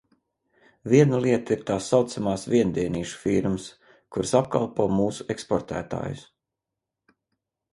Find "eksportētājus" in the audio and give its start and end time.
5.35-6.25